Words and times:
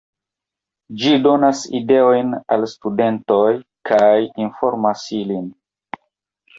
Ĝi 1.01 1.11
donas 1.27 1.61
ideojn 1.81 2.33
al 2.57 2.67
studentoj 2.73 3.47
kaj 3.93 4.13
informas 4.49 5.09
ilin. 5.23 5.49